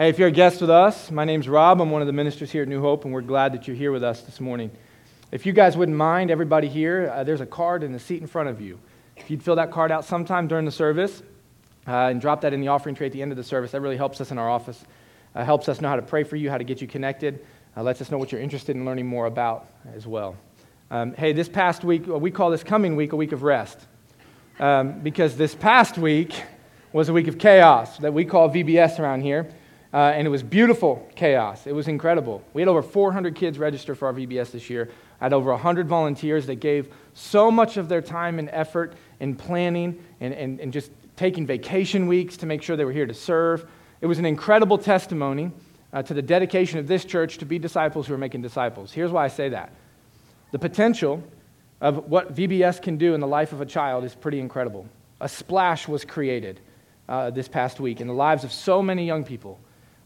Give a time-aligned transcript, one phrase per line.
[0.00, 1.78] Hey, if you're a guest with us, my name's Rob.
[1.78, 3.92] I'm one of the ministers here at New Hope, and we're glad that you're here
[3.92, 4.70] with us this morning.
[5.30, 8.26] If you guys wouldn't mind, everybody here, uh, there's a card in the seat in
[8.26, 8.78] front of you.
[9.18, 11.22] If you'd fill that card out sometime during the service
[11.86, 13.82] uh, and drop that in the offering tray at the end of the service, that
[13.82, 14.82] really helps us in our office.
[15.34, 17.44] Uh, helps us know how to pray for you, how to get you connected,
[17.76, 20.34] uh, lets us know what you're interested in learning more about as well.
[20.90, 23.78] Um, hey, this past week, we call this coming week a week of rest.
[24.60, 26.42] Um, because this past week
[26.90, 29.52] was a week of chaos that we call VBS around here.
[29.92, 31.66] Uh, and it was beautiful chaos.
[31.66, 32.42] It was incredible.
[32.52, 34.88] We had over 400 kids register for our VBS this year.
[35.20, 39.34] I had over 100 volunteers that gave so much of their time and effort in
[39.34, 43.14] planning and, and, and just taking vacation weeks to make sure they were here to
[43.14, 43.68] serve.
[44.00, 45.50] It was an incredible testimony
[45.92, 48.92] uh, to the dedication of this church to be disciples who are making disciples.
[48.92, 49.72] Here's why I say that
[50.52, 51.22] the potential
[51.80, 54.88] of what VBS can do in the life of a child is pretty incredible.
[55.20, 56.60] A splash was created
[57.08, 59.58] uh, this past week in the lives of so many young people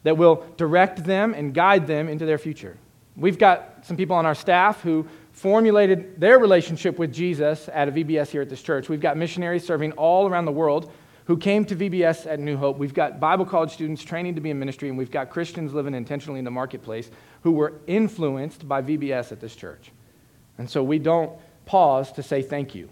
[0.05, 2.77] that will direct them and guide them into their future.
[3.17, 7.93] We've got some people on our staff who formulated their relationship with Jesus at a
[7.93, 8.89] VBS here at this church.
[8.89, 10.93] We've got missionaries serving all around the world
[11.27, 12.77] who came to VBS at New Hope.
[12.77, 15.95] We've got Bible college students training to be in ministry, and we've got Christians living
[15.95, 17.11] intentionally in the marketplace
[17.43, 19.91] who were influenced by VBS at this church.
[20.59, 21.33] And so we don't
[21.67, 22.91] pause to say thank you.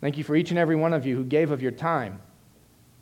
[0.00, 2.20] Thank you for each and every one of you who gave of your time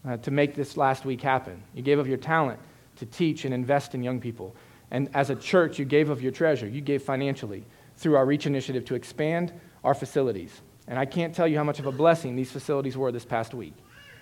[0.06, 1.62] uh, to make this last week happen.
[1.74, 2.58] You gave of your talent
[2.98, 4.54] to teach and invest in young people.
[4.90, 6.66] And as a church, you gave of your treasure.
[6.66, 7.64] You gave financially
[7.96, 9.52] through our Reach initiative to expand
[9.84, 10.60] our facilities.
[10.86, 13.54] And I can't tell you how much of a blessing these facilities were this past
[13.54, 13.74] week.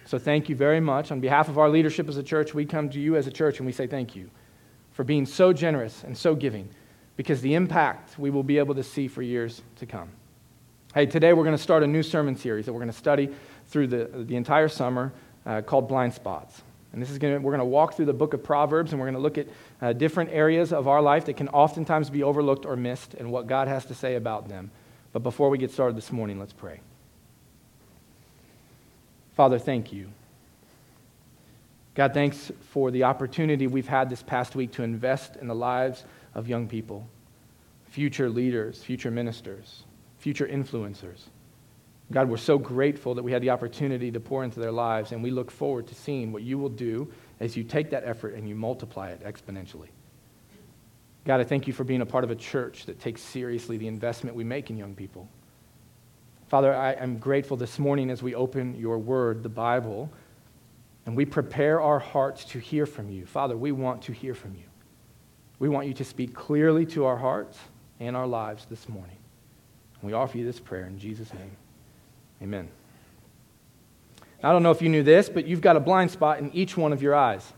[0.05, 1.11] So thank you very much.
[1.11, 3.59] On behalf of our leadership as a church, we come to you as a church
[3.59, 4.31] and we say thank you
[4.93, 6.69] for being so generous and so giving
[7.17, 10.09] because the impact we will be able to see for years to come.
[10.95, 13.31] Hey, today we're going to start a new sermon series that we're going to study
[13.67, 15.13] through the, the entire summer
[15.45, 16.63] uh, called Blind Spots.
[16.93, 19.01] And this is going to, we're going to walk through the book of Proverbs and
[19.01, 19.49] we're going to look at
[19.83, 23.47] uh, different areas of our life that can oftentimes be overlooked or missed and what
[23.47, 24.71] God has to say about them.
[25.13, 26.81] But before we get started this morning, let's pray.
[29.35, 30.09] Father, thank you.
[31.95, 36.05] God, thanks for the opportunity we've had this past week to invest in the lives
[36.35, 37.09] of young people,
[37.89, 39.85] future leaders, future ministers,
[40.19, 41.21] future influencers.
[42.13, 45.23] God, we're so grateful that we had the opportunity to pour into their lives, and
[45.23, 48.49] we look forward to seeing what you will do as you take that effort and
[48.49, 49.89] you multiply it exponentially.
[51.25, 53.89] God, I thank you for being a part of a church that takes seriously the
[53.89, 55.29] investment we make in young people.
[56.47, 60.09] Father, I am grateful this morning as we open your word, the Bible,
[61.05, 63.27] and we prepare our hearts to hear from you.
[63.27, 64.63] Father, we want to hear from you.
[65.59, 67.59] We want you to speak clearly to our hearts
[67.99, 69.17] and our lives this morning.
[70.03, 71.57] We offer you this prayer in Jesus' name.
[72.43, 72.69] Amen.
[74.43, 76.77] I don't know if you knew this, but you've got a blind spot in each
[76.77, 77.53] one of your eyes.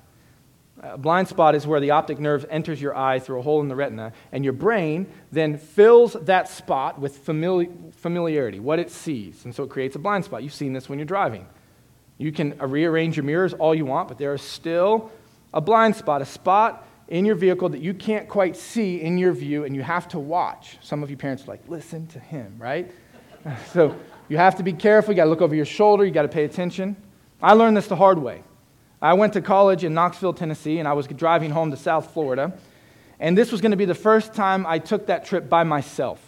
[0.80, 3.68] A blind spot is where the optic nerve enters your eye through a hole in
[3.68, 9.44] the retina, and your brain then fills that spot with famili- familiarity, what it sees.
[9.44, 10.44] And so it creates a blind spot.
[10.44, 11.46] You've seen this when you're driving.
[12.16, 15.10] You can uh, rearrange your mirrors all you want, but there is still
[15.52, 19.32] a blind spot, a spot in your vehicle that you can't quite see in your
[19.32, 20.78] view, and you have to watch.
[20.80, 22.92] Some of you parents are like, listen to him, right?
[23.72, 23.96] so
[24.28, 25.12] you have to be careful.
[25.12, 26.04] You got to look over your shoulder.
[26.04, 26.96] You got to pay attention.
[27.42, 28.42] I learned this the hard way.
[29.00, 32.52] I went to college in Knoxville, Tennessee, and I was driving home to South Florida.
[33.20, 36.20] And this was going to be the first time I took that trip by myself.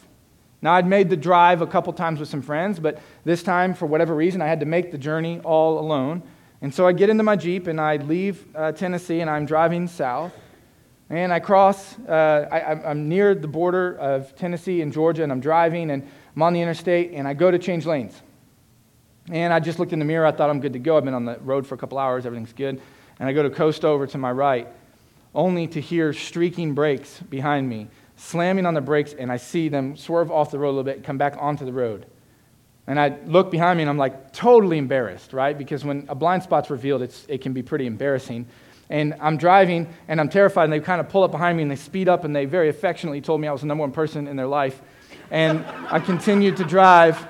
[0.63, 3.87] Now, I'd made the drive a couple times with some friends, but this time, for
[3.87, 6.23] whatever reason, I had to make the journey all alone.
[6.63, 9.89] And so I get into my Jeep and I leave uh, Tennessee and I'm driving
[9.89, 10.33] south.
[11.09, 15.41] And I cross, uh, I, am near the border of Tennessee and Georgia, and I'm
[15.41, 16.09] driving, and
[16.41, 18.19] I'm on the interstate and I go to change lanes.
[19.31, 20.25] And I just looked in the mirror.
[20.25, 20.97] I thought I'm good to go.
[20.97, 22.25] I've been on the road for a couple hours.
[22.25, 22.81] Everything's good.
[23.19, 24.67] And I go to coast over to my right,
[25.35, 29.99] only to hear streaking brakes behind me, slamming on the brakes, and I see them
[29.99, 32.07] swerve off the road a little bit come back onto the road.
[32.87, 35.57] And I look behind me and I'm like totally embarrassed, right?
[35.59, 38.47] Because when a blind spot's revealed, it can be pretty embarrassing.
[38.89, 41.71] And I'm driving and I'm terrified, and they kind of pull up behind me and
[41.71, 44.27] they speed up, and they very affectionately told me I was the number one person
[44.27, 44.81] in their life.
[45.31, 47.27] And I continued to drive.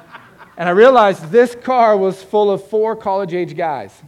[0.57, 4.03] And I realized this car was full of four college age guys.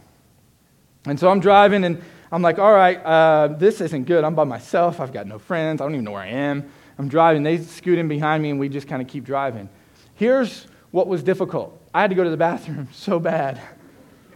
[1.05, 2.01] And so I'm driving and
[2.31, 4.23] I'm like, all right, uh, this isn't good.
[4.23, 4.99] I'm by myself.
[4.99, 5.81] I've got no friends.
[5.81, 6.69] I don't even know where I am.
[6.97, 7.43] I'm driving.
[7.43, 9.69] They scoot in behind me and we just kind of keep driving.
[10.15, 13.61] Here's what was difficult I had to go to the bathroom so bad.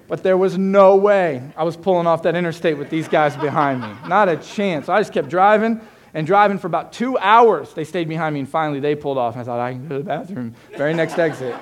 [0.07, 3.81] But there was no way I was pulling off that interstate with these guys behind
[3.81, 3.89] me.
[4.07, 4.87] Not a chance.
[4.87, 5.81] I just kept driving
[6.13, 7.73] and driving for about two hours.
[7.73, 9.33] They stayed behind me, and finally they pulled off.
[9.33, 10.55] And I thought, I can go to the bathroom.
[10.75, 11.55] Very next exit.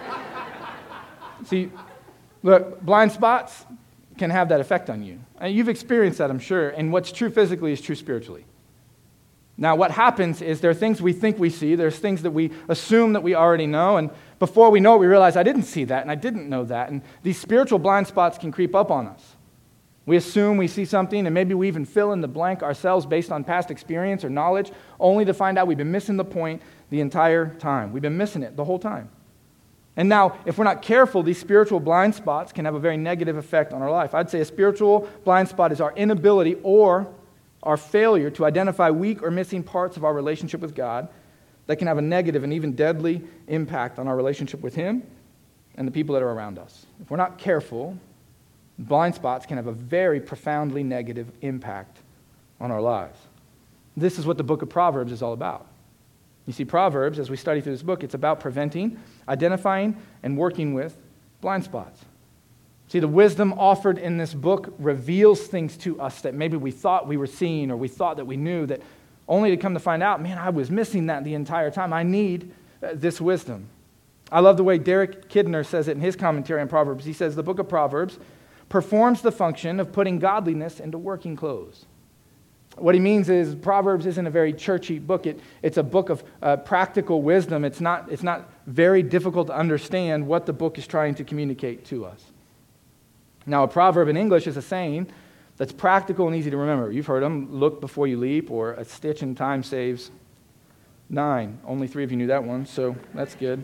[1.46, 1.72] See,
[2.44, 3.66] look, blind spots,
[4.18, 5.20] can have that effect on you.
[5.40, 6.70] And you've experienced that, I'm sure.
[6.70, 8.46] And what's true physically is true spiritually.
[9.58, 12.52] Now, what happens is there are things we think we see, there's things that we
[12.68, 15.86] assume that we already know, and before we know it, we realize I didn't see
[15.86, 16.90] that and I didn't know that.
[16.90, 19.35] And these spiritual blind spots can creep up on us.
[20.06, 23.32] We assume we see something, and maybe we even fill in the blank ourselves based
[23.32, 26.62] on past experience or knowledge, only to find out we've been missing the point
[26.92, 27.92] the entire time.
[27.92, 29.10] We've been missing it the whole time.
[29.98, 33.38] And now, if we're not careful, these spiritual blind spots can have a very negative
[33.38, 34.14] effect on our life.
[34.14, 37.08] I'd say a spiritual blind spot is our inability or
[37.64, 41.08] our failure to identify weak or missing parts of our relationship with God
[41.68, 45.02] that can have a negative and even deadly impact on our relationship with Him
[45.76, 46.86] and the people that are around us.
[47.02, 47.98] If we're not careful,
[48.80, 52.00] blind spots can have a very profoundly negative impact
[52.60, 53.18] on our lives.
[53.98, 55.68] This is what the book of Proverbs is all about.
[56.46, 60.74] You see, Proverbs, as we study through this book, it's about preventing, identifying, and working
[60.74, 60.98] with
[61.42, 62.04] blind spots.
[62.88, 67.08] See, the wisdom offered in this book reveals things to us that maybe we thought
[67.08, 68.82] we were seeing or we thought that we knew, that
[69.28, 71.94] only to come to find out, man, I was missing that the entire time.
[71.94, 72.52] I need
[72.84, 73.68] uh, this wisdom.
[74.32, 77.06] I love the way Derek Kidner says it in his commentary on Proverbs.
[77.06, 78.20] He says the book of Proverbs
[78.70, 81.86] performs the function of putting godliness into working clothes.
[82.78, 85.26] What he means is Proverbs isn't a very churchy book.
[85.26, 87.64] It, it's a book of uh, practical wisdom.
[87.64, 91.86] It's not, it's not very difficult to understand what the book is trying to communicate
[91.86, 92.22] to us.
[93.46, 95.08] Now, a proverb in English is a saying
[95.58, 96.92] that's practical and easy to remember.
[96.92, 100.12] You've heard them look before you leap, or a stitch in time saves
[101.10, 101.60] nine.
[101.66, 103.64] Only three of you knew that one, so that's good.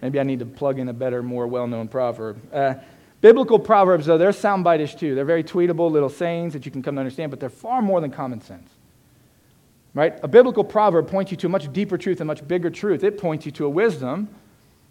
[0.00, 2.40] Maybe I need to plug in a better, more well known proverb.
[2.54, 2.74] Uh,
[3.20, 5.14] biblical proverbs, though, they're soundbite-ish too.
[5.14, 8.00] They're very tweetable little sayings that you can come to understand, but they're far more
[8.00, 8.70] than common sense.
[9.94, 10.18] Right?
[10.22, 13.02] A biblical proverb points you to a much deeper truth, a much bigger truth.
[13.02, 14.28] It points you to a wisdom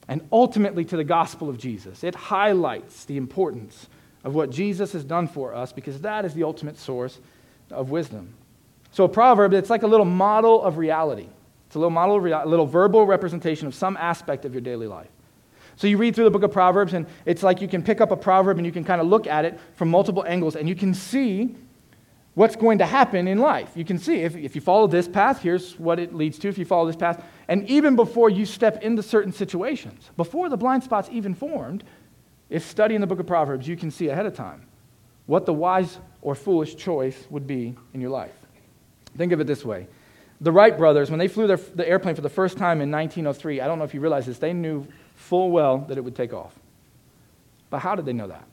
[0.07, 2.03] and ultimately to the gospel of Jesus.
[2.03, 3.87] It highlights the importance
[4.23, 7.19] of what Jesus has done for us because that is the ultimate source
[7.71, 8.33] of wisdom.
[8.91, 11.27] So, a proverb, it's like a little model of reality.
[11.67, 15.09] It's a little model, a little verbal representation of some aspect of your daily life.
[15.77, 18.11] So, you read through the book of Proverbs, and it's like you can pick up
[18.11, 20.75] a proverb and you can kind of look at it from multiple angles, and you
[20.75, 21.55] can see
[22.33, 23.71] what's going to happen in life.
[23.75, 26.47] You can see if, if you follow this path, here's what it leads to.
[26.47, 30.57] If you follow this path, and even before you step into certain situations, before the
[30.57, 31.83] blind spots even formed,
[32.49, 34.67] if studying the book of Proverbs, you can see ahead of time
[35.25, 38.35] what the wise or foolish choice would be in your life.
[39.17, 39.87] Think of it this way.
[40.39, 43.61] The Wright brothers, when they flew their, the airplane for the first time in 1903,
[43.61, 44.87] I don't know if you realize this, they knew
[45.17, 46.57] full well that it would take off.
[47.69, 48.45] But how did they know that?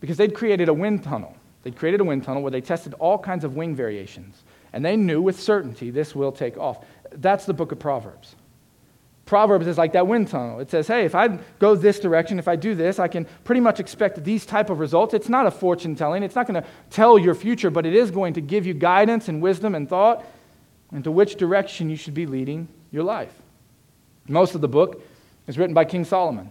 [0.00, 1.36] Because they'd created a wind tunnel.
[1.62, 4.42] They'd created a wind tunnel where they tested all kinds of wing variations.
[4.72, 6.84] And they knew with certainty this will take off.
[7.12, 8.34] That's the book of Proverbs.
[9.26, 10.60] Proverbs is like that wind tunnel.
[10.60, 13.60] It says, hey, if I go this direction, if I do this, I can pretty
[13.60, 15.14] much expect these type of results.
[15.14, 16.22] It's not a fortune telling.
[16.22, 19.28] It's not going to tell your future, but it is going to give you guidance
[19.28, 20.24] and wisdom and thought
[20.92, 23.32] into which direction you should be leading your life.
[24.28, 25.02] Most of the book
[25.46, 26.50] is written by King Solomon.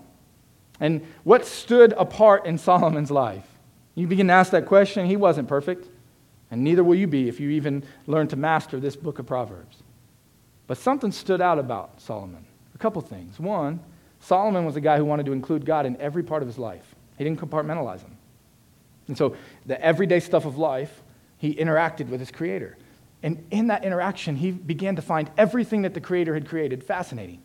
[0.80, 3.48] And what stood apart in Solomon's life?
[3.96, 5.06] You begin to ask that question.
[5.06, 5.88] He wasn't perfect,
[6.50, 9.78] and neither will you be if you even learn to master this book of Proverbs.
[10.68, 13.40] But something stood out about Solomon A couple things.
[13.40, 13.80] One,
[14.20, 16.96] Solomon was a guy who wanted to include God in every part of his life,
[17.18, 18.18] he didn't compartmentalize him.
[19.08, 19.36] And so,
[19.66, 21.04] the everyday stuff of life,
[21.38, 22.78] he interacted with his Creator.
[23.22, 27.42] And in that interaction, he began to find everything that the Creator had created fascinating.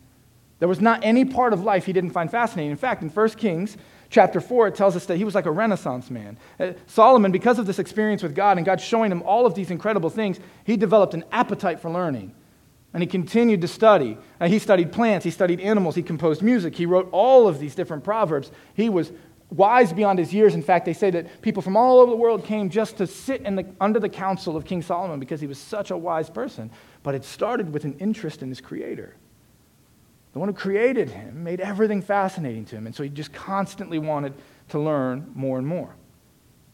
[0.59, 2.71] There was not any part of life he didn't find fascinating.
[2.71, 3.77] In fact, in 1 Kings
[4.09, 6.37] chapter 4, it tells us that he was like a Renaissance man.
[6.59, 9.71] Uh, Solomon, because of this experience with God and God showing him all of these
[9.71, 12.33] incredible things, he developed an appetite for learning.
[12.93, 14.17] And he continued to study.
[14.39, 17.75] And he studied plants, he studied animals, he composed music, he wrote all of these
[17.75, 18.51] different proverbs.
[18.73, 19.11] He was
[19.51, 20.55] wise beyond his years.
[20.55, 23.43] In fact, they say that people from all over the world came just to sit
[23.43, 26.69] the, under the counsel of King Solomon because he was such a wise person.
[27.03, 29.15] But it started with an interest in his creator.
[30.33, 32.85] The one who created him made everything fascinating to him.
[32.85, 34.33] And so he just constantly wanted
[34.69, 35.95] to learn more and more.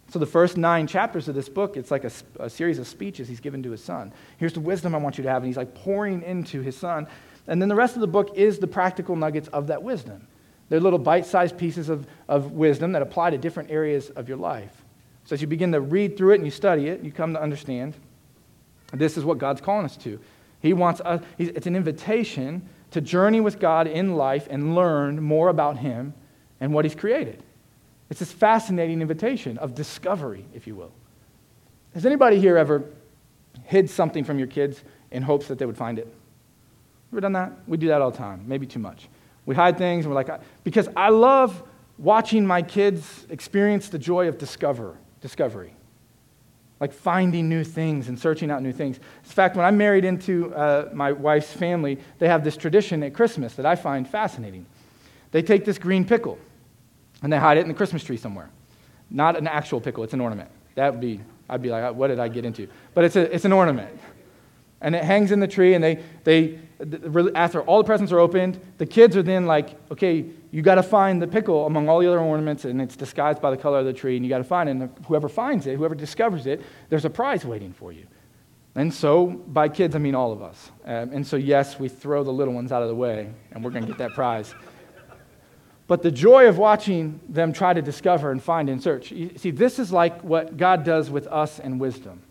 [0.10, 3.28] So, the first nine chapters of this book, it's like a, a, series of speeches
[3.28, 4.14] he's given to his son.
[4.38, 5.42] Here's the wisdom I want you to have.
[5.42, 7.08] And he's like pouring into his son.
[7.48, 10.28] And then the rest of the book is the practical nuggets of that wisdom.
[10.70, 14.38] They're little bite sized pieces of, of wisdom that apply to different areas of your
[14.38, 14.84] life.
[15.26, 17.42] So, as you begin to read through it and you study it, you come to
[17.42, 17.96] understand
[18.94, 20.20] this is what God's calling us to.
[20.62, 25.50] He wants us, it's an invitation to journey with God in life and learn more
[25.50, 26.14] about Him
[26.62, 27.44] and what He's created.
[28.10, 30.94] It's this fascinating invitation of discovery, if you will.
[31.94, 32.86] Has anybody here ever
[33.66, 36.08] hid something from your kids in hopes that they would find it?
[37.12, 37.52] Ever done that?
[37.68, 39.10] We do that all the time, maybe too much.
[39.46, 41.64] We hide things and we're like, because I love
[41.98, 45.76] watching my kids experience the joy of discover, discovery,
[46.80, 48.98] like finding new things and searching out new things.
[48.98, 53.14] In fact, when I'm married into uh, my wife's family, they have this tradition at
[53.14, 54.66] Christmas that I find fascinating.
[55.32, 56.38] They take this green pickle
[57.24, 58.50] and they hide it in the Christmas tree somewhere.
[59.10, 60.50] Not an actual pickle, it's an ornament.
[60.76, 62.68] That would be, I'd be like, what did I get into?
[62.94, 63.98] But it's, a, it's an ornament.
[64.82, 66.60] And it hangs in the tree, and they, they,
[67.34, 70.84] after all the presents are opened, the kids are then like, okay, you got to
[70.84, 73.86] find the pickle among all the other ornaments, and it's disguised by the color of
[73.86, 74.72] the tree, and you got to find it.
[74.72, 78.08] And whoever finds it, whoever discovers it, there's a prize waiting for you.
[78.74, 80.72] And so, by kids, I mean all of us.
[80.86, 83.70] Um, and so, yes, we throw the little ones out of the way, and we're
[83.70, 84.56] going to get that prize.
[85.88, 89.12] But the joy of watching them try to discover and find and search.
[89.12, 92.22] You see, this is like what God does with us and wisdom.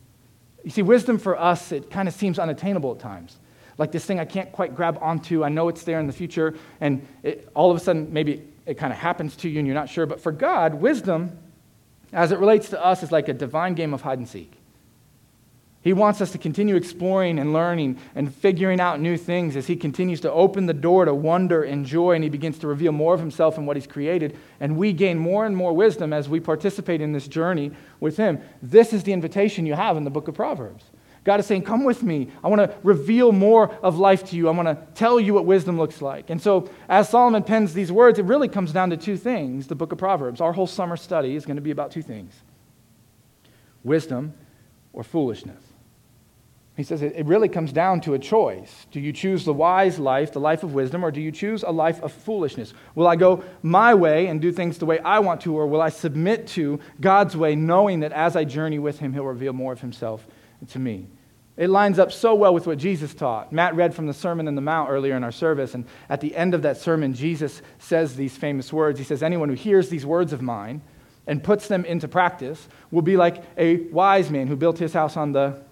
[0.63, 3.39] You see, wisdom for us, it kind of seems unattainable at times.
[3.79, 5.45] Like this thing I can't quite grab onto.
[5.45, 8.49] I know it's there in the future, and it, all of a sudden, maybe it,
[8.67, 10.07] it kind of happens to you and you're not sure.
[10.07, 11.37] But for God, wisdom,
[12.13, 14.53] as it relates to us, is like a divine game of hide and seek.
[15.85, 19.77] He wants us to continue exploring and learning and figuring out new things as He
[19.77, 23.13] continues to open the door to wonder and joy and He begins to reveal more
[23.13, 24.39] of Himself and what He's created.
[24.61, 28.41] And we gain more and more wisdom as we participate in this journey with Him.
[28.63, 30.85] This is the invitation you have in the book of Proverbs.
[31.25, 32.29] God is saying, Come with me.
[32.43, 34.49] I want to reveal more of life to you.
[34.49, 36.31] I want to tell you what wisdom looks like.
[36.31, 39.75] And so, as Solomon pens these words, it really comes down to two things the
[39.75, 40.41] book of Proverbs.
[40.41, 42.35] Our whole summer study is going to be about two things
[43.83, 44.35] wisdom
[44.93, 45.63] or foolishness.
[46.77, 48.87] He says it really comes down to a choice.
[48.91, 51.71] Do you choose the wise life, the life of wisdom, or do you choose a
[51.71, 52.75] life of foolishness?
[52.97, 55.81] Will I go my way and do things the way I want to, or will
[55.81, 59.73] I submit to God's way, knowing that as I journey with Him, He'll reveal more
[59.73, 60.27] of Himself
[60.71, 61.07] to me?
[61.57, 63.53] It lines up so well with what Jesus taught.
[63.53, 66.35] Matt read from the Sermon in the Mount earlier in our service, and at the
[66.35, 68.99] end of that sermon, Jesus says these famous words.
[68.99, 70.83] He says, Anyone who hears these words of mine
[71.27, 75.17] and puts them into practice will be like a wise man who built his house
[75.17, 75.63] on the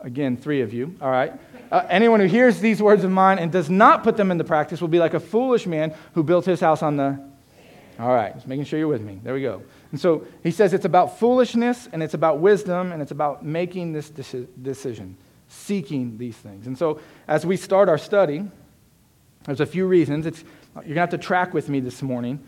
[0.00, 1.32] Again, three of you, all right?
[1.72, 4.80] Uh, anyone who hears these words of mine and does not put them into practice
[4.80, 7.27] will be like a foolish man who built his house on the.
[7.98, 9.20] All right, just making sure you're with me.
[9.22, 9.62] There we go.
[9.90, 13.92] And so he says it's about foolishness and it's about wisdom and it's about making
[13.92, 15.16] this decision,
[15.48, 16.68] seeking these things.
[16.68, 18.48] And so as we start our study,
[19.44, 20.26] there's a few reasons.
[20.26, 22.38] It's, you're going to have to track with me this morning.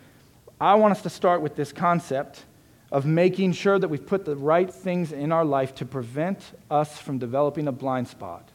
[0.61, 2.45] I want us to start with this concept
[2.92, 6.99] of making sure that we've put the right things in our life to prevent us
[6.99, 8.49] from developing a blind spot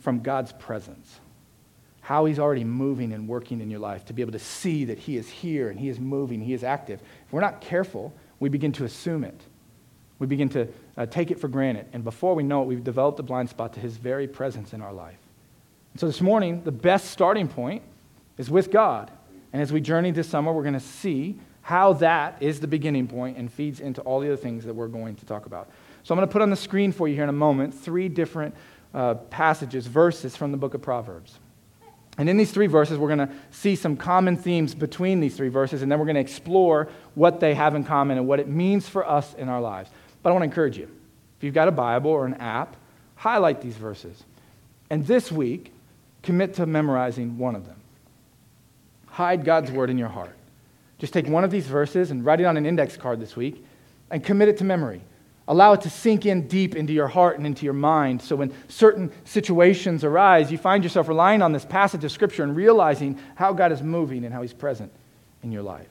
[0.00, 1.20] from God's presence.
[2.08, 4.98] How He's already moving and working in your life, to be able to see that
[4.98, 7.02] He is here and He is moving, He is active.
[7.26, 9.38] If we're not careful, we begin to assume it.
[10.18, 11.84] We begin to uh, take it for granted.
[11.92, 14.80] And before we know it, we've developed a blind spot to His very presence in
[14.80, 15.18] our life.
[15.92, 17.82] And so this morning, the best starting point
[18.38, 19.10] is with God.
[19.52, 23.06] And as we journey this summer, we're going to see how that is the beginning
[23.06, 25.68] point and feeds into all the other things that we're going to talk about.
[26.04, 28.08] So I'm going to put on the screen for you here in a moment three
[28.08, 28.54] different
[28.94, 31.38] uh, passages, verses from the book of Proverbs.
[32.18, 35.48] And in these three verses, we're going to see some common themes between these three
[35.48, 38.48] verses, and then we're going to explore what they have in common and what it
[38.48, 39.88] means for us in our lives.
[40.22, 40.90] But I want to encourage you
[41.38, 42.76] if you've got a Bible or an app,
[43.14, 44.24] highlight these verses.
[44.90, 45.72] And this week,
[46.22, 47.76] commit to memorizing one of them.
[49.06, 50.34] Hide God's word in your heart.
[50.98, 53.64] Just take one of these verses and write it on an index card this week
[54.10, 55.00] and commit it to memory.
[55.48, 58.52] Allow it to sink in deep into your heart and into your mind so when
[58.68, 63.54] certain situations arise, you find yourself relying on this passage of Scripture and realizing how
[63.54, 64.92] God is moving and how He's present
[65.42, 65.88] in your life.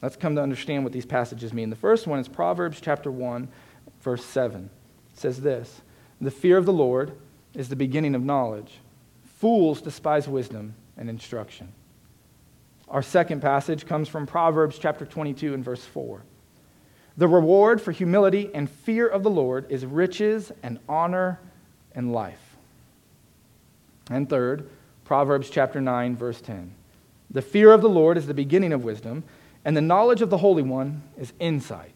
[0.00, 1.70] Let's come to understand what these passages mean.
[1.70, 3.48] The first one is Proverbs chapter 1,
[4.00, 4.70] verse 7.
[5.12, 5.82] It says this
[6.20, 7.12] The fear of the Lord
[7.52, 8.78] is the beginning of knowledge.
[9.24, 11.72] Fools despise wisdom and instruction.
[12.88, 16.22] Our second passage comes from Proverbs chapter 22 and verse 4.
[17.16, 21.40] The reward for humility and fear of the Lord is riches and honor
[21.94, 22.56] and life.
[24.10, 24.68] And third,
[25.04, 26.74] Proverbs chapter 9, verse 10.
[27.30, 29.24] The fear of the Lord is the beginning of wisdom,
[29.64, 31.94] and the knowledge of the Holy One is insight.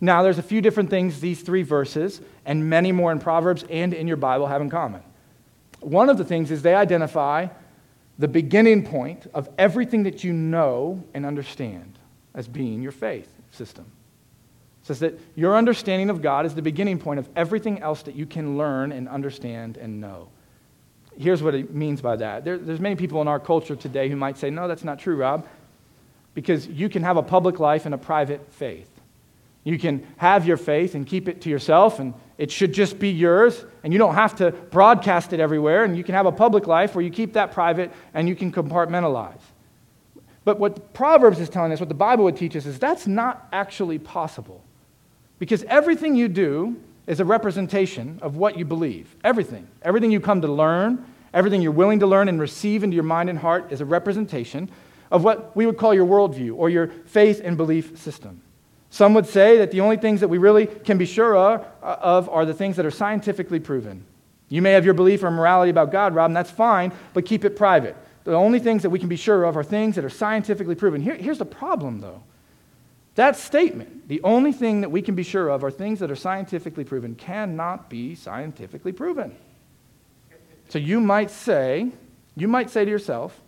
[0.00, 3.92] Now, there's a few different things these three verses and many more in Proverbs and
[3.92, 5.02] in your Bible have in common.
[5.80, 7.48] One of the things is they identify
[8.18, 11.98] the beginning point of everything that you know and understand
[12.34, 13.84] as being your faith system.
[14.82, 18.14] It says that your understanding of God is the beginning point of everything else that
[18.14, 20.28] you can learn and understand and know.
[21.18, 22.44] Here's what it means by that.
[22.44, 25.16] There, there's many people in our culture today who might say, no, that's not true,
[25.16, 25.46] Rob,
[26.34, 28.88] because you can have a public life and a private faith.
[29.64, 33.10] You can have your faith and keep it to yourself, and it should just be
[33.10, 36.66] yours, and you don't have to broadcast it everywhere, and you can have a public
[36.66, 39.40] life where you keep that private and you can compartmentalize.
[40.48, 43.46] But what Proverbs is telling us, what the Bible would teach us, is that's not
[43.52, 44.64] actually possible.
[45.38, 49.14] Because everything you do is a representation of what you believe.
[49.22, 49.68] Everything.
[49.82, 53.28] Everything you come to learn, everything you're willing to learn and receive into your mind
[53.28, 54.70] and heart is a representation
[55.10, 58.40] of what we would call your worldview or your faith and belief system.
[58.88, 62.26] Some would say that the only things that we really can be sure uh, of
[62.30, 64.02] are the things that are scientifically proven.
[64.48, 67.44] You may have your belief or morality about God, Rob, and that's fine, but keep
[67.44, 67.96] it private.
[68.28, 71.00] The only things that we can be sure of are things that are scientifically proven.
[71.00, 72.22] Here, here's the problem, though.
[73.14, 76.16] That statement, the only thing that we can be sure of are things that are
[76.16, 79.34] scientifically proven, cannot be scientifically proven.
[80.68, 81.90] So you might say,
[82.36, 83.40] you might say to yourself,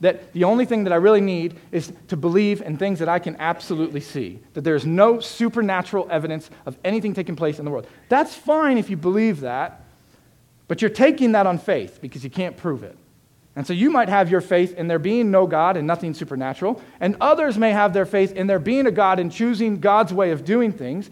[0.00, 3.20] that the only thing that I really need is to believe in things that I
[3.20, 7.86] can absolutely see, that there's no supernatural evidence of anything taking place in the world.
[8.08, 9.84] That's fine if you believe that,
[10.66, 12.98] but you're taking that on faith because you can't prove it.
[13.58, 16.80] And so you might have your faith in there being no God and nothing supernatural,
[17.00, 20.30] and others may have their faith in there being a God and choosing God's way
[20.30, 21.10] of doing things.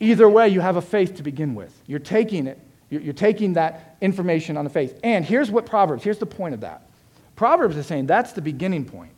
[0.00, 1.82] Either way, you have a faith to begin with.
[1.86, 2.58] You're taking it,
[2.88, 4.98] you're taking that information on the faith.
[5.04, 6.88] And here's what Proverbs, here's the point of that.
[7.36, 9.12] Proverbs is saying that's the beginning point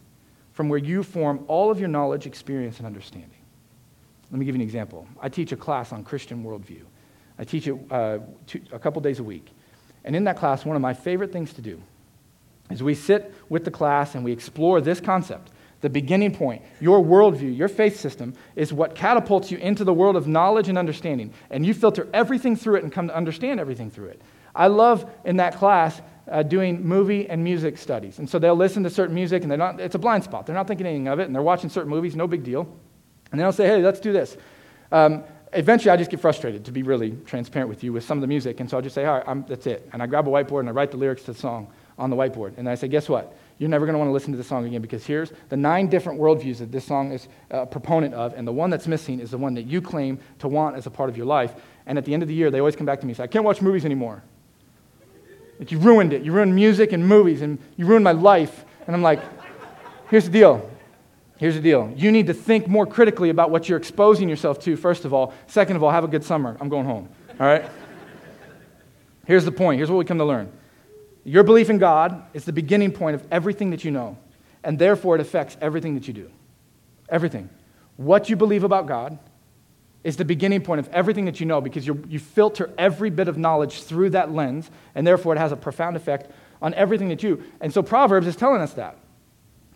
[0.52, 3.30] from where you form all of your knowledge, experience, and understanding.
[4.33, 5.06] Let me give you an example.
[5.23, 6.83] I teach a class on Christian worldview.
[7.38, 8.18] I teach it uh,
[8.49, 9.47] two, a couple days a week.
[10.04, 11.80] And in that class, one of my favorite things to do
[12.70, 15.50] is we sit with the class and we explore this concept.
[15.82, 20.16] The beginning point, your worldview, your faith system, is what catapults you into the world
[20.16, 21.32] of knowledge and understanding.
[21.50, 24.23] And you filter everything through it and come to understand everything through it.
[24.54, 28.18] I love in that class uh, doing movie and music studies.
[28.18, 30.46] And so they'll listen to certain music and they're not, it's a blind spot.
[30.46, 32.66] They're not thinking anything of it and they're watching certain movies, no big deal.
[33.30, 34.37] And they'll say, hey, let's do this.
[34.90, 38.23] Um, eventually, I just get frustrated, to be really transparent with you, with some of
[38.23, 38.61] the music.
[38.61, 39.88] And so I'll just say, all right, I'm, that's it.
[39.92, 41.68] And I grab a whiteboard and I write the lyrics to the song
[41.99, 42.59] on the whiteboard.
[42.59, 43.37] And I say, guess what?
[43.59, 45.88] You're never going to want to listen to this song again because here's the nine
[45.88, 48.35] different worldviews that this song is uh, a proponent of.
[48.35, 50.91] And the one that's missing is the one that you claim to want as a
[50.91, 51.54] part of your life.
[51.87, 53.23] And at the end of the year, they always come back to me and say,
[53.23, 54.23] I can't watch movies anymore.
[55.59, 56.23] Like you ruined it.
[56.23, 58.65] You ruined music and movies, and you ruined my life.
[58.87, 59.21] And I'm like,
[60.11, 60.71] here's the deal.
[61.39, 61.93] Here's the deal.
[61.97, 65.32] You need to think more critically about what you're exposing yourself to, first of all.
[65.47, 66.56] Second of all, have a good summer.
[66.61, 67.09] I'm going home.
[67.41, 67.65] All right?
[69.26, 69.78] Here's the point.
[69.78, 70.50] Here's what we come to learn.
[71.26, 74.17] Your belief in God is the beginning point of everything that you know,
[74.62, 76.30] and therefore it affects everything that you do.
[77.08, 77.50] Everything.
[77.97, 79.19] What you believe about God
[80.04, 83.36] is the beginning point of everything that you know because you filter every bit of
[83.36, 86.30] knowledge through that lens, and therefore it has a profound effect
[86.62, 87.43] on everything that you.
[87.60, 88.97] And so Proverbs is telling us that.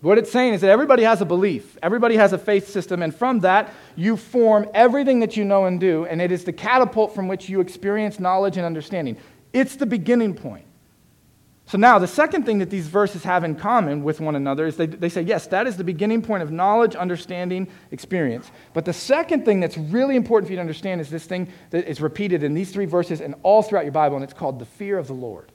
[0.02, 3.12] What it's saying is that everybody has a belief, everybody has a faith system, and
[3.12, 7.12] from that, you form everything that you know and do, and it is the catapult
[7.12, 9.16] from which you experience knowledge and understanding.
[9.52, 10.66] It's the beginning point.
[11.70, 14.76] So now, the second thing that these verses have in common with one another is
[14.76, 18.50] they, they say, yes, that is the beginning point of knowledge, understanding, experience.
[18.74, 21.86] But the second thing that's really important for you to understand is this thing that
[21.86, 24.64] is repeated in these three verses and all throughout your Bible, and it's called the
[24.64, 25.52] fear of the Lord.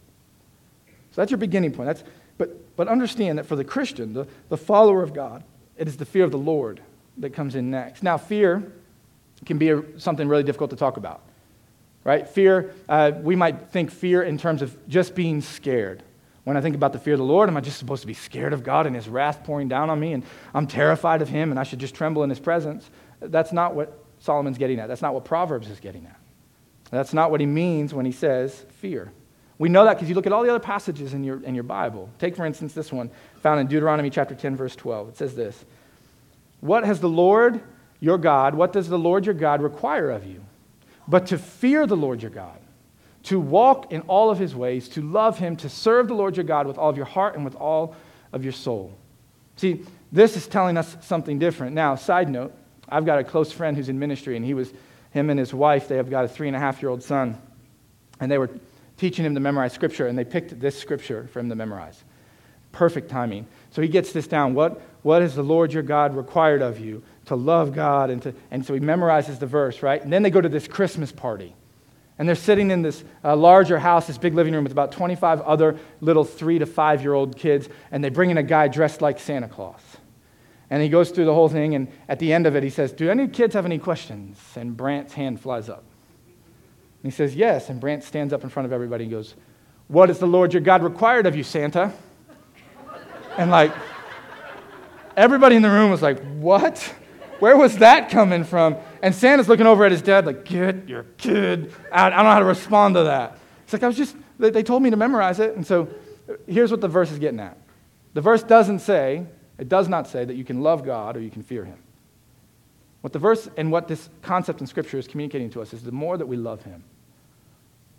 [1.11, 1.87] So that's your beginning point.
[1.87, 2.05] That's,
[2.37, 5.43] but, but understand that for the Christian, the, the follower of God,
[5.75, 6.79] it is the fear of the Lord
[7.17, 8.03] that comes in next.
[8.03, 8.71] Now, fear
[9.45, 11.24] can be a, something really difficult to talk about
[12.05, 12.25] right?
[12.29, 16.01] Fear, uh, we might think fear in terms of just being scared.
[16.45, 18.13] When I think about the fear of the Lord, am I just supposed to be
[18.13, 21.51] scared of God and His wrath pouring down on me and I'm terrified of Him
[21.51, 22.89] and I should just tremble in His presence?
[23.19, 24.87] That's not what Solomon's getting at.
[24.87, 26.19] That's not what Proverbs is getting at.
[26.91, 29.11] That's not what he means when he says fear.
[29.57, 31.63] We know that because you look at all the other passages in your, in your
[31.63, 32.09] Bible.
[32.19, 33.09] Take, for instance, this one
[33.41, 35.09] found in Deuteronomy chapter 10, verse 12.
[35.09, 35.65] It says this
[36.59, 37.61] What has the Lord
[37.99, 40.45] your God, what does the Lord your God require of you?
[41.07, 42.59] But to fear the Lord your God,
[43.23, 46.43] to walk in all of his ways, to love him, to serve the Lord your
[46.43, 47.95] God with all of your heart and with all
[48.33, 48.93] of your soul.
[49.55, 51.75] See, this is telling us something different.
[51.75, 52.53] Now, side note,
[52.87, 54.71] I've got a close friend who's in ministry, and he was,
[55.11, 57.41] him and his wife, they have got a three and a half year old son,
[58.19, 58.49] and they were
[58.97, 62.03] teaching him to memorize scripture, and they picked this scripture for him to memorize.
[62.71, 63.47] Perfect timing.
[63.71, 64.53] So he gets this down.
[64.53, 67.03] What, what has the Lord your God required of you?
[67.25, 68.09] To love God.
[68.09, 70.01] And, to, and so he memorizes the verse, right?
[70.01, 71.55] And then they go to this Christmas party.
[72.17, 75.41] And they're sitting in this uh, larger house, this big living room with about 25
[75.41, 77.67] other little three to five year old kids.
[77.91, 79.81] And they bring in a guy dressed like Santa Claus.
[80.69, 81.75] And he goes through the whole thing.
[81.75, 84.39] And at the end of it, he says, Do any kids have any questions?
[84.55, 85.83] And Brant's hand flies up.
[87.03, 87.69] And he says, Yes.
[87.69, 89.35] And Brant stands up in front of everybody and goes,
[89.89, 91.91] What has the Lord your God required of you, Santa?
[93.37, 93.73] And like,
[95.17, 96.93] everybody in the room was like, What?
[97.39, 98.77] Where was that coming from?
[99.01, 102.13] And Santa's looking over at his dad, like, get your kid out.
[102.13, 103.37] I don't know how to respond to that.
[103.63, 105.55] It's like, I was just, they told me to memorize it.
[105.55, 105.89] And so
[106.47, 107.57] here's what the verse is getting at
[108.13, 109.25] The verse doesn't say,
[109.57, 111.77] it does not say that you can love God or you can fear him.
[113.01, 115.91] What the verse and what this concept in Scripture is communicating to us is the
[115.91, 116.83] more that we love him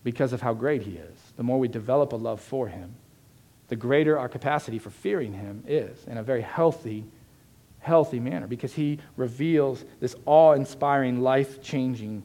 [0.02, 2.94] because of how great he is, the more we develop a love for him,
[3.68, 7.04] the greater our capacity for fearing him is in a very healthy,
[7.86, 12.22] healthy manner because he reveals this awe inspiring, life changing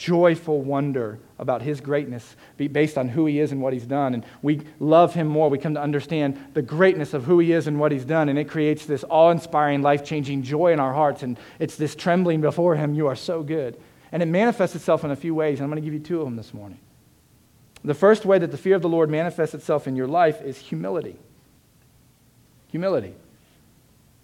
[0.00, 4.14] joyful wonder about his greatness based on who he is and what he's done.
[4.14, 5.50] And we love him more.
[5.50, 8.30] We come to understand the greatness of who he is and what he's done.
[8.30, 11.22] And it creates this awe inspiring, life changing joy in our hearts.
[11.22, 13.78] And it's this trembling before him, you are so good.
[14.10, 15.58] And it manifests itself in a few ways.
[15.58, 16.78] And I'm going to give you two of them this morning.
[17.84, 20.56] The first way that the fear of the Lord manifests itself in your life is
[20.56, 21.18] humility.
[22.68, 23.14] Humility.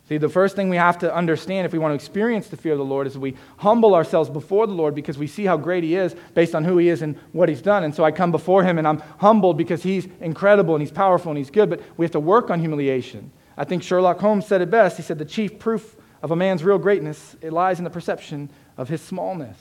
[0.09, 2.73] See, the first thing we have to understand if we want to experience the fear
[2.73, 5.83] of the Lord is we humble ourselves before the Lord because we see how great
[5.83, 7.83] He is based on who He is and what He's done.
[7.83, 11.33] And so I come before Him and I'm humbled because He's incredible and He's powerful
[11.33, 13.33] and He's good, but we have to work on humiliation.
[13.57, 14.97] I think Sherlock Holmes said it best.
[14.97, 18.49] He said, The chief proof of a man's real greatness it lies in the perception
[18.77, 19.59] of his smallness.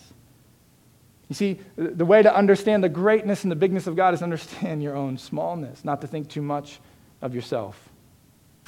[1.27, 4.83] You see, the way to understand the greatness and the bigness of God is understand
[4.83, 6.79] your own smallness, not to think too much
[7.23, 7.89] of yourself.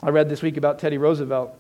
[0.02, 1.56] I read this week about Teddy Roosevelt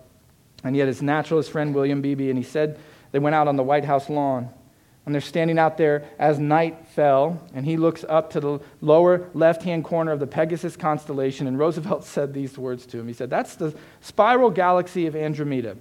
[0.64, 2.80] and he had his naturalist friend, William Beebe, and he said
[3.12, 4.50] they went out on the White House lawn.
[5.06, 9.30] And they're standing out there as night fell, and he looks up to the lower
[9.34, 11.48] left hand corner of the Pegasus constellation.
[11.48, 15.78] And Roosevelt said these words to him He said, That's the spiral galaxy of Andromeda.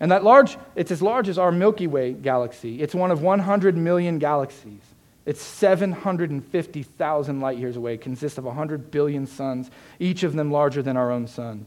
[0.00, 2.80] And that large, it's as large as our Milky Way galaxy.
[2.80, 4.80] It's one of 100 million galaxies.
[5.26, 10.96] It's 750,000 light years away, consists of 100 billion suns, each of them larger than
[10.96, 11.66] our own sun.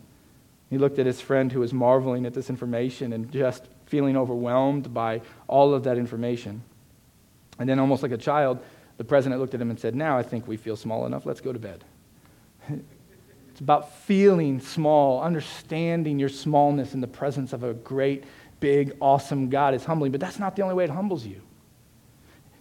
[0.71, 4.93] He looked at his friend who was marveling at this information and just feeling overwhelmed
[4.93, 6.63] by all of that information.
[7.59, 8.57] And then, almost like a child,
[8.95, 11.25] the president looked at him and said, Now I think we feel small enough.
[11.25, 11.83] Let's go to bed.
[12.69, 18.23] it's about feeling small, understanding your smallness in the presence of a great,
[18.61, 20.13] big, awesome God is humbling.
[20.13, 21.41] But that's not the only way it humbles you.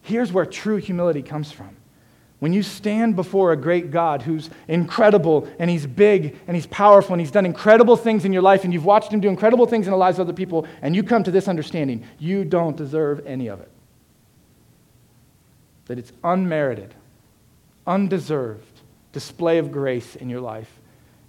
[0.02, 1.76] Here's where true humility comes from
[2.40, 7.12] when you stand before a great God who's incredible and he's big and he's powerful
[7.12, 9.86] and he's done incredible things in your life and you've watched him do incredible things
[9.86, 13.24] in the lives of other people and you come to this understanding, you don't deserve
[13.26, 13.70] any of it.
[15.86, 16.94] That it's unmerited,
[17.86, 18.80] undeserved
[19.12, 20.80] display of grace in your life.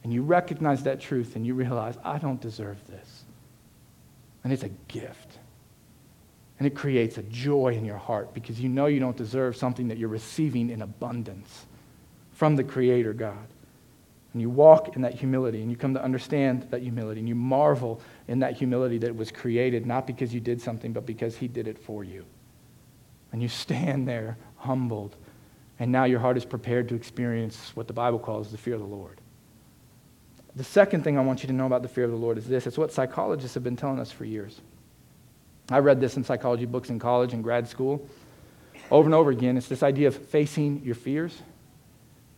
[0.04, 3.24] And you recognize that truth and you realize, I don't deserve this.
[4.44, 5.38] And it's a gift.
[6.62, 9.88] And it creates a joy in your heart because you know you don't deserve something
[9.88, 11.66] that you're receiving in abundance
[12.34, 13.48] from the Creator God.
[14.34, 17.34] And you walk in that humility and you come to understand that humility and you
[17.34, 21.48] marvel in that humility that was created not because you did something, but because He
[21.48, 22.28] did it for you.
[23.32, 25.16] And you stand there humbled.
[25.80, 28.82] And now your heart is prepared to experience what the Bible calls the fear of
[28.82, 29.20] the Lord.
[30.56, 32.48] The second thing I want you to know about the fear of the Lord is
[32.48, 34.62] this it's what psychologists have been telling us for years.
[35.70, 38.08] I read this in psychology books in college and grad school.
[38.90, 41.42] Over and over again, it's this idea of facing your fears.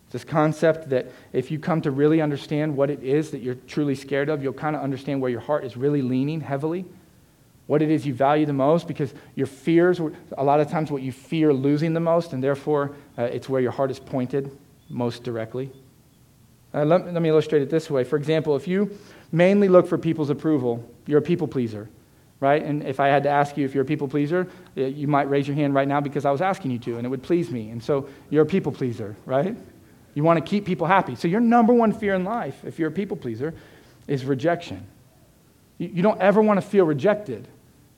[0.04, 3.56] It's this concept that if you come to really understand what it is that you're
[3.56, 6.84] truly scared of, you'll kind of understand where your heart is really leaning heavily,
[7.66, 10.00] what it is you value the most, because your fears,
[10.38, 13.60] a lot of times, what you fear losing the most, and therefore uh, it's where
[13.60, 14.56] your heart is pointed
[14.88, 15.72] most directly.
[16.72, 18.04] Uh, let, let me illustrate it this way.
[18.04, 18.96] For example, if you
[19.32, 21.88] mainly look for people's approval, you're a people pleaser
[22.44, 22.62] right?
[22.62, 25.48] And if I had to ask you if you're a people pleaser, you might raise
[25.48, 27.70] your hand right now because I was asking you to, and it would please me.
[27.70, 29.56] And so you're a people pleaser, right?
[30.12, 31.14] You want to keep people happy.
[31.14, 33.54] So your number one fear in life, if you're a people pleaser,
[34.06, 34.86] is rejection.
[35.78, 37.48] You don't ever want to feel rejected.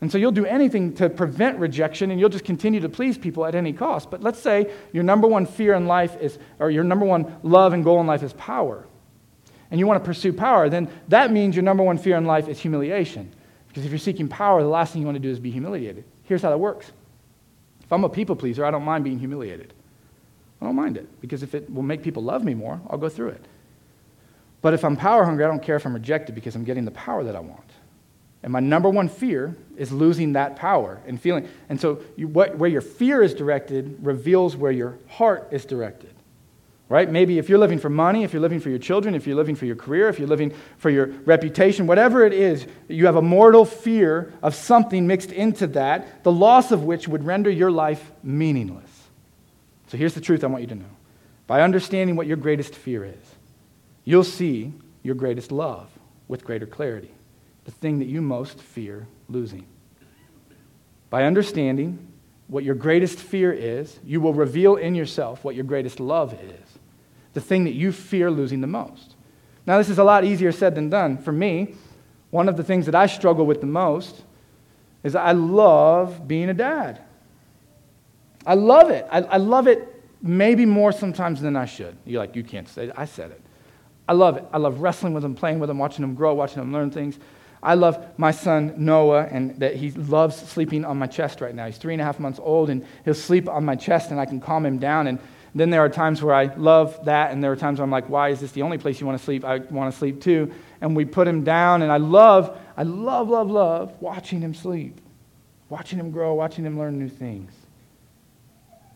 [0.01, 3.45] And so you'll do anything to prevent rejection and you'll just continue to please people
[3.45, 4.13] at any cost.
[4.13, 7.73] But let's say your number one fear in life is, or your number one love
[7.73, 8.87] and goal in life is power.
[9.73, 12.47] And you want to pursue power, then that means your number one fear in life
[12.47, 13.33] is humiliation.
[13.77, 16.05] Because if you're seeking power, the last thing you want to do is be humiliated.
[16.23, 16.93] Here's how that works
[17.85, 19.75] if I'm a people pleaser, I don't mind being humiliated.
[20.63, 23.11] I don't mind it because if it will make people love me more, I'll go
[23.11, 23.45] through it.
[24.63, 26.91] But if I'm power hungry, I don't care if I'm rejected because I'm getting the
[26.93, 27.71] power that I want.
[28.43, 31.47] And my number one fear is losing that power and feeling.
[31.69, 36.15] And so, you, what, where your fear is directed reveals where your heart is directed
[36.89, 37.11] right?
[37.11, 39.57] Maybe if you're living for money, if you're living for your children, if you're living
[39.57, 43.23] for your career, if you're living for your reputation, whatever it is, you have a
[43.23, 48.13] mortal fear of something mixed into that, the loss of which would render your life
[48.23, 48.91] meaningless.
[49.89, 50.85] So here's the truth I want you to know.
[51.47, 53.35] By understanding what your greatest fear is,
[54.05, 54.73] you'll see
[55.03, 55.89] your greatest love
[56.29, 57.11] with greater clarity,
[57.65, 59.67] the thing that you most fear losing.
[61.11, 62.13] By understanding
[62.49, 66.66] what your greatest fear is, you will reveal in yourself what your greatest love is
[67.37, 69.15] the thing that you fear losing the most.
[69.67, 71.19] Now, this is a lot easier said than done.
[71.19, 71.75] For me,
[72.31, 74.23] one of the things that I struggle with the most
[75.05, 77.03] is I love being a dad.
[78.47, 79.07] I love it.
[79.11, 81.95] I, I love it maybe more sometimes than I should.
[82.07, 82.95] You're like, you can't say it.
[82.97, 83.43] I said it.
[84.09, 84.45] I love it.
[84.51, 87.19] I love wrestling with him, playing with him, watching him grow, watching him learn things.
[87.63, 91.67] I love my son Noah, and that he loves sleeping on my chest right now.
[91.67, 94.25] He's three and a half months old, and he'll sleep on my chest, and I
[94.25, 95.07] can calm him down.
[95.07, 95.19] And
[95.61, 98.09] then there are times where I love that, and there are times where I'm like,
[98.09, 99.45] why is this the only place you want to sleep?
[99.45, 100.53] I want to sleep too.
[100.81, 105.01] And we put him down, and I love, I love, love, love watching him sleep,
[105.69, 107.53] watching him grow, watching him learn new things.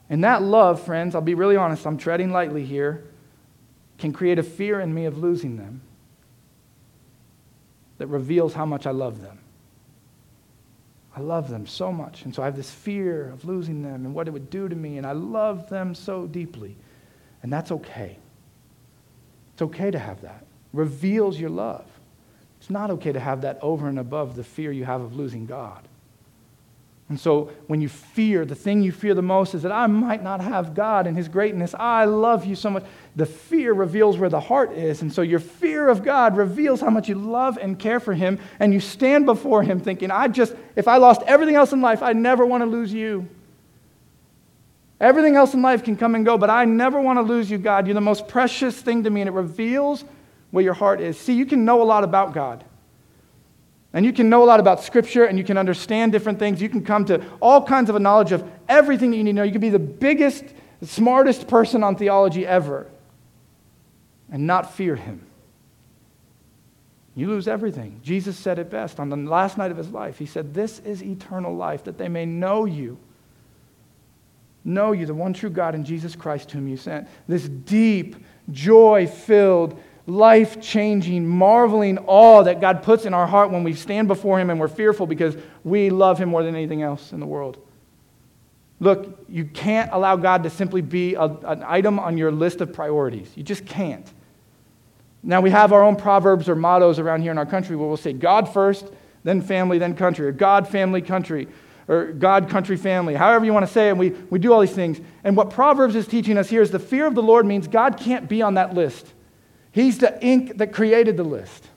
[0.08, 3.04] And that love, friends, I'll be really honest, I'm treading lightly here,
[3.98, 5.80] can create a fear in me of losing them
[7.98, 9.39] that reveals how much I love them.
[11.16, 12.24] I love them so much.
[12.24, 14.76] And so I have this fear of losing them and what it would do to
[14.76, 14.96] me.
[14.96, 16.76] And I love them so deeply.
[17.42, 18.18] And that's okay.
[19.54, 20.46] It's okay to have that.
[20.72, 21.86] Reveals your love.
[22.60, 25.46] It's not okay to have that over and above the fear you have of losing
[25.46, 25.88] God.
[27.10, 30.22] And so when you fear, the thing you fear the most is that I might
[30.22, 31.74] not have God and His greatness.
[31.74, 32.84] I love you so much.
[33.16, 35.02] The fear reveals where the heart is.
[35.02, 38.38] And so your fear of God reveals how much you love and care for Him.
[38.60, 42.00] And you stand before Him thinking, I just, if I lost everything else in life,
[42.00, 43.28] I never want to lose you.
[45.00, 47.58] Everything else in life can come and go, but I never want to lose you,
[47.58, 47.88] God.
[47.88, 49.22] You're the most precious thing to me.
[49.22, 50.04] And it reveals
[50.52, 51.18] where your heart is.
[51.18, 52.64] See, you can know a lot about God.
[53.92, 56.62] And you can know a lot about Scripture and you can understand different things.
[56.62, 59.36] You can come to all kinds of a knowledge of everything that you need to
[59.36, 59.42] know.
[59.42, 60.44] You can be the biggest,
[60.82, 62.86] smartest person on theology ever
[64.30, 65.26] and not fear Him.
[67.16, 68.00] You lose everything.
[68.04, 70.18] Jesus said it best on the last night of His life.
[70.18, 72.96] He said, This is eternal life, that they may know you.
[74.64, 77.08] Know you, the one true God in Jesus Christ, whom you sent.
[77.26, 78.16] This deep,
[78.52, 84.08] joy filled, life changing, marveling awe that God puts in our heart when we stand
[84.08, 87.26] before Him and we're fearful because we love Him more than anything else in the
[87.26, 87.58] world.
[88.80, 92.72] Look, you can't allow God to simply be a, an item on your list of
[92.72, 93.30] priorities.
[93.36, 94.10] You just can't.
[95.22, 97.98] Now, we have our own proverbs or mottos around here in our country where we'll
[97.98, 98.90] say God first,
[99.22, 101.46] then family, then country, or God, family, country,
[101.88, 103.90] or God, country, family, however you want to say it.
[103.90, 104.98] And we, we do all these things.
[105.24, 107.98] And what Proverbs is teaching us here is the fear of the Lord means God
[107.98, 109.12] can't be on that list.
[109.72, 111.68] He's the ink that created the list.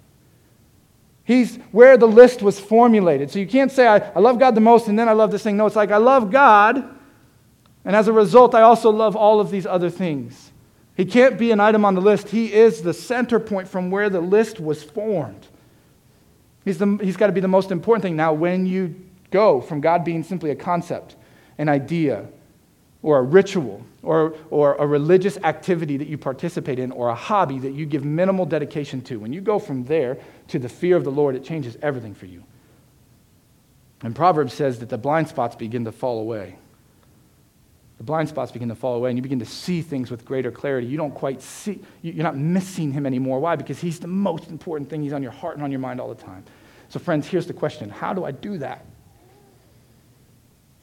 [1.23, 3.32] He's where the list was formulated.
[3.32, 5.43] So you can't say, I, I love God the most and then I love this
[5.43, 5.56] thing.
[5.56, 6.84] No, it's like, I love God,
[7.86, 10.51] and as a result, I also love all of these other things.
[10.95, 12.29] He can't be an item on the list.
[12.29, 15.47] He is the center point from where the list was formed.
[16.63, 18.15] He's, the, he's got to be the most important thing.
[18.15, 18.95] Now, when you
[19.32, 21.15] go from God being simply a concept,
[21.58, 22.27] an idea,
[23.03, 27.59] or a ritual or, or a religious activity that you participate in or a hobby
[27.59, 31.03] that you give minimal dedication to, when you go from there to the fear of
[31.03, 32.43] the Lord, it changes everything for you.
[34.01, 36.57] And Proverbs says that the blind spots begin to fall away.
[37.97, 40.51] The blind spots begin to fall away, and you begin to see things with greater
[40.51, 40.87] clarity.
[40.87, 43.39] You don't quite see, you're not missing him anymore.
[43.39, 43.55] Why?
[43.55, 45.03] Because he's the most important thing.
[45.03, 46.43] He's on your heart and on your mind all the time.
[46.89, 48.85] So, friends, here's the question How do I do that?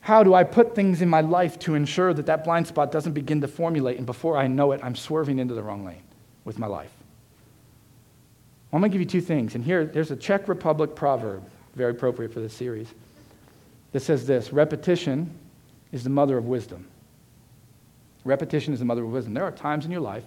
[0.00, 3.12] How do I put things in my life to ensure that that blind spot doesn't
[3.12, 6.02] begin to formulate and before I know it, I'm swerving into the wrong lane
[6.44, 6.92] with my life?
[8.72, 9.54] I'm going to give you two things.
[9.54, 11.42] And here, there's a Czech Republic proverb,
[11.74, 12.88] very appropriate for this series,
[13.92, 15.30] that says this repetition
[15.92, 16.86] is the mother of wisdom.
[18.24, 19.34] Repetition is the mother of wisdom.
[19.34, 20.24] There are times in your life,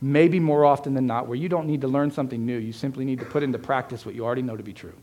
[0.00, 2.58] maybe more often than not, where you don't need to learn something new.
[2.58, 4.94] You simply need to put into practice what you already know to be true.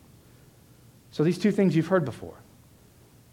[1.11, 2.35] So these two things you've heard before.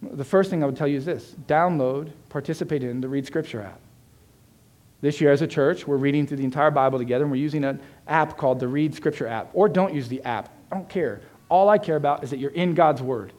[0.03, 3.63] The first thing I would tell you is this download, participate in the Read Scripture
[3.63, 3.81] app.
[5.01, 7.65] This year, as a church, we're reading through the entire Bible together, and we're using
[7.65, 9.51] an app called the Read Scripture app.
[9.53, 10.51] Or don't use the app.
[10.71, 11.21] I don't care.
[11.49, 13.33] All I care about is that you're in God's Word,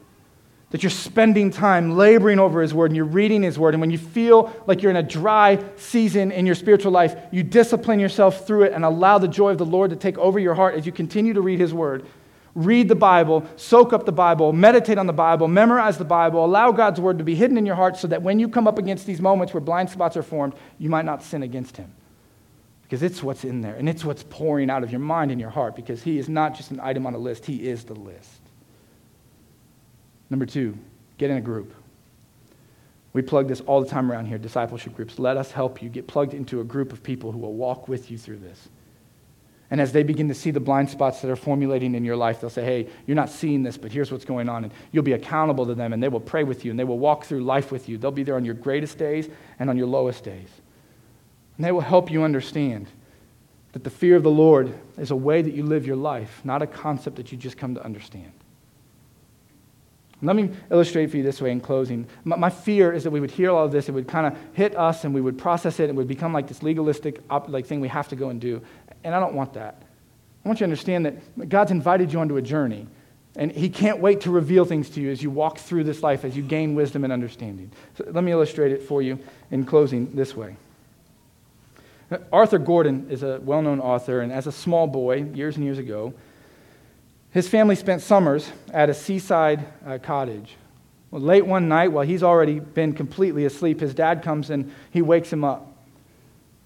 [0.70, 3.74] that you're spending time laboring over His Word and you're reading His Word.
[3.74, 7.42] And when you feel like you're in a dry season in your spiritual life, you
[7.42, 10.54] discipline yourself through it and allow the joy of the Lord to take over your
[10.54, 12.06] heart as you continue to read His Word
[12.54, 16.72] read the Bible, soak up the Bible, meditate on the Bible, memorize the Bible, allow
[16.72, 19.06] God's word to be hidden in your heart so that when you come up against
[19.06, 21.92] these moments where blind spots are formed, you might not sin against Him.
[22.82, 25.50] Because it's what's in there and it's what's pouring out of your mind and your
[25.50, 28.40] heart because He is not just an item on a list, He is the list.
[30.28, 30.76] Number two,
[31.18, 31.72] get in a group.
[33.12, 35.18] We plug this all the time around here discipleship groups.
[35.18, 38.10] Let us help you get plugged into a group of people who will walk with
[38.10, 38.68] you through this.
[39.70, 42.40] And as they begin to see the blind spots that are formulating in your life,
[42.40, 44.64] they'll say, Hey, you're not seeing this, but here's what's going on.
[44.64, 46.98] And you'll be accountable to them, and they will pray with you, and they will
[46.98, 47.96] walk through life with you.
[47.96, 49.28] They'll be there on your greatest days
[49.58, 50.48] and on your lowest days.
[51.56, 52.88] And they will help you understand
[53.72, 56.62] that the fear of the Lord is a way that you live your life, not
[56.62, 58.32] a concept that you just come to understand.
[60.22, 62.06] Let me illustrate for you this way in closing.
[62.24, 64.36] My, my fear is that we would hear all of this, it would kind of
[64.52, 67.48] hit us, and we would process it, and it would become like this legalistic op-
[67.48, 68.60] like thing we have to go and do.
[69.04, 69.82] And I don't want that.
[70.44, 72.86] I want you to understand that God's invited you onto a journey,
[73.36, 76.24] and He can't wait to reveal things to you as you walk through this life,
[76.24, 77.70] as you gain wisdom and understanding.
[77.96, 79.18] So let me illustrate it for you
[79.50, 80.56] in closing this way.
[82.32, 85.78] Arthur Gordon is a well known author, and as a small boy, years and years
[85.78, 86.12] ago,
[87.30, 90.56] his family spent summers at a seaside uh, cottage.
[91.10, 95.02] Well, late one night, while he's already been completely asleep, his dad comes and he
[95.02, 95.69] wakes him up.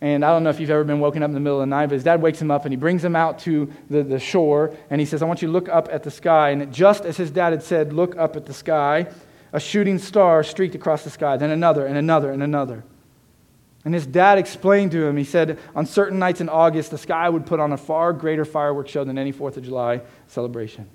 [0.04, 1.70] And I don't know if you've ever been woken up in the middle of the
[1.70, 4.18] night, but his dad wakes him up and he brings him out to the, the
[4.18, 6.50] shore and he says, I want you to look up at the sky.
[6.50, 9.06] And just as his dad had said, look up at the sky,
[9.54, 12.84] a shooting star streaked across the sky, then another and another and another.
[13.86, 17.26] And his dad explained to him, he said, on certain nights in August, the sky
[17.30, 20.86] would put on a far greater fireworks show than any 4th of July celebration.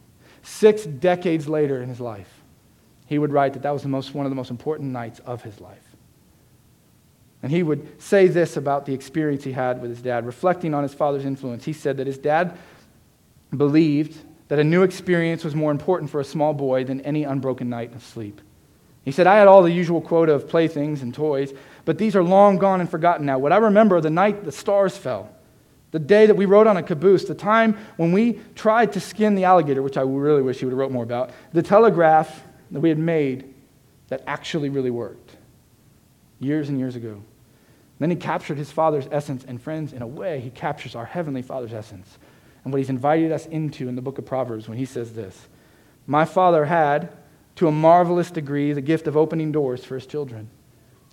[0.43, 2.43] Six decades later in his life,
[3.07, 5.41] he would write that that was the most, one of the most important nights of
[5.41, 5.88] his life.
[7.41, 10.83] And he would say this about the experience he had with his dad, reflecting on
[10.83, 11.63] his father's influence.
[11.63, 12.57] He said that his dad
[13.55, 14.17] believed
[14.49, 17.93] that a new experience was more important for a small boy than any unbroken night
[17.95, 18.41] of sleep.
[19.05, 21.53] He said, I had all the usual quota of playthings and toys,
[21.85, 23.39] but these are long gone and forgotten now.
[23.39, 25.29] What I remember the night the stars fell,
[25.91, 29.35] the day that we rode on a caboose, the time when we tried to skin
[29.35, 32.79] the alligator, which I really wish he would have wrote more about, the telegraph that
[32.81, 33.53] we had made
[34.09, 35.37] that actually really worked
[36.39, 37.21] years and years ago.
[37.99, 41.41] Then he captured his father's essence, and friends, in a way, he captures our heavenly
[41.41, 42.17] father's essence
[42.63, 45.47] and what he's invited us into in the book of Proverbs when he says this
[46.07, 47.11] My father had,
[47.55, 50.49] to a marvelous degree, the gift of opening doors for his children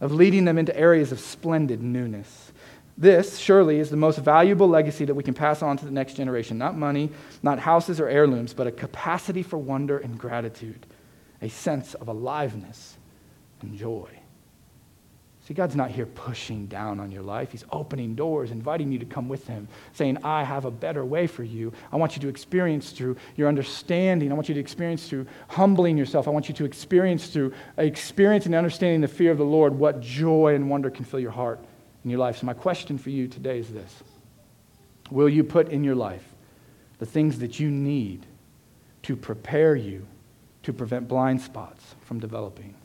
[0.00, 2.52] of leading them into areas of splendid newness.
[2.98, 6.14] This, surely, is the most valuable legacy that we can pass on to the next
[6.14, 6.56] generation.
[6.56, 7.10] Not money,
[7.42, 10.86] not houses or heirlooms, but a capacity for wonder and gratitude,
[11.42, 12.96] a sense of aliveness
[13.60, 14.08] and joy.
[15.46, 17.52] See, God's not here pushing down on your life.
[17.52, 21.28] He's opening doors, inviting you to come with Him, saying, I have a better way
[21.28, 21.72] for you.
[21.92, 24.32] I want you to experience through your understanding.
[24.32, 26.26] I want you to experience through humbling yourself.
[26.26, 30.00] I want you to experience through experiencing and understanding the fear of the Lord what
[30.00, 31.60] joy and wonder can fill your heart
[32.02, 32.38] and your life.
[32.38, 34.02] So, my question for you today is this
[35.12, 36.24] Will you put in your life
[36.98, 38.26] the things that you need
[39.04, 40.08] to prepare you
[40.64, 42.75] to prevent blind spots from developing?